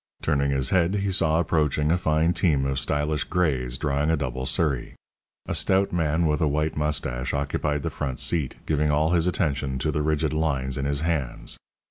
[0.23, 4.47] Turning his head, he saw approaching a fine team of stylish grays drawing a double
[4.47, 4.95] surrey.
[5.45, 9.77] A stout man with a white moustache occupied the front seat, giving all his attention
[9.77, 11.59] to the rigid lines in his hands.